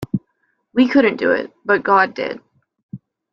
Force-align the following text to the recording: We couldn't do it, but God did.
We 0.73 0.87
couldn't 0.87 1.17
do 1.17 1.29
it, 1.29 1.53
but 1.63 1.83
God 1.83 2.15
did. 2.15 2.41